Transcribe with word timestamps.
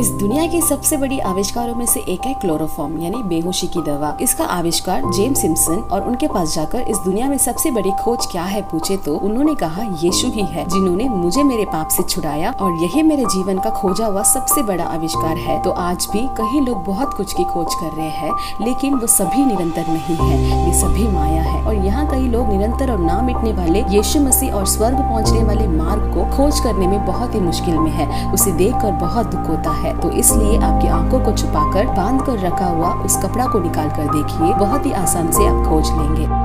इस 0.00 0.08
दुनिया 0.10 0.46
के 0.46 0.60
सबसे 0.60 0.96
बड़ी 0.96 1.18
आविष्कारों 1.20 1.74
में 1.74 1.84
से 1.86 2.00
एक 2.08 2.26
है 2.26 2.32
क्लोरोफॉर्म, 2.34 2.96
यानी 2.98 3.22
बेहोशी 3.22 3.66
की 3.66 3.80
दवा। 3.82 4.16
इसका 4.20 4.44
आविष्कार 4.44 5.02
जेम्स 5.06 5.40
सिम्सन 5.40 5.80
और 5.92 6.06
उनके 6.08 6.28
पास 6.28 6.54
जाकर 6.54 6.86
इस 6.90 6.98
दुनिया 6.98 7.26
में 7.28 7.36
सबसे 7.38 7.70
बड़ी 7.70 7.90
खोज 8.00 8.26
क्या 8.32 8.42
है 8.42 8.62
पूछे 8.70 8.96
तो 8.96 9.16
उन्होंने 9.18 9.54
कहा, 9.54 9.82
यीशु 10.02 10.28
ही 10.28 10.44
है, 10.44 10.64
जिन्होंने 10.68 11.08
मुझे 11.10 11.42
मेरे 11.42 11.64
पाप 11.64 11.88
से 11.88 12.02
छुड़ाया 12.04 12.52
और 12.52 12.82
यही 12.82 13.02
मेरे 13.02 13.24
जीवन 13.26 13.58
का 13.58 13.70
खोजा 13.72 14.06
हुआ 14.06 14.22
सबसे 14.22 14.62
बड़ा 14.62 14.84
आविष्कार 14.84 15.36
है। 15.38 15.60
तो 15.62 15.70
आज 15.80 16.06
भी 16.12 16.26
कई 16.38 16.60
लोग 16.60 16.84
बहुत 16.86 17.14
कुछ 17.16 17.32
की 17.32 17.44
खोज 17.44 17.74
कर 17.74 17.92
रहे 17.96 18.08
हैं, 18.12 18.32
लेकिन 18.60 18.94
वो 18.94 19.06
सभी 19.08 19.44
निरंतर 19.44 19.88
नहीं 19.88 20.16
है, 20.16 20.66
ये 20.66 20.72
सभी 20.80 21.06
माया 21.08 21.42
है। 21.42 21.62
और 21.62 21.74
यहाँ 21.76 22.06
कई 22.10 22.28
लोग 22.28 22.48
निरंतर 22.48 22.92
और 22.92 22.98
ना 23.00 23.20
मिटने 23.22 23.52
वाले 23.52 23.84
यीशु 23.90 24.20
मसीह 24.20 24.54
और 24.54 24.66
स्वर्ग 24.68 24.98
पहुँचने 25.00 25.44
वाले 25.44 25.68
मार्ग 25.68 26.09
खोज 26.40 26.60
करने 26.60 26.86
में 26.86 27.06
बहुत 27.06 27.34
ही 27.34 27.40
मुश्किल 27.40 27.78
में 27.78 27.90
है। 27.90 28.32
उसे 28.32 28.52
देख 28.52 28.74
कर 28.74 28.92
बहुत 28.92 29.26
दुख 29.26 29.48
होता 29.48 29.70
है। 29.70 30.00
तो 30.00 30.10
इसलिए 30.10 30.58
आपकी 30.58 30.88
आँखों 30.88 31.20
को 31.20 31.32
छुपा 31.32 31.72
कर 31.72 31.86
बाँध 31.86 32.22
कर 32.22 32.38
रखा 32.38 32.66
हुआ 32.66 32.92
उस 32.94 33.22
कपड़ा 33.22 33.46
को 33.46 33.58
निकाल 33.58 33.90
कर 33.90 34.14
देखिए। 34.14 34.54
बहुत 34.54 34.86
ही 34.86 34.92
आसान 34.92 35.30
से 35.30 35.46
आप 35.46 35.66
खोज 35.66 35.90
लेंगे। 35.90 36.39